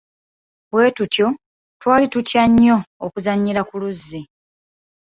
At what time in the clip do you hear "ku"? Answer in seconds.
3.69-3.75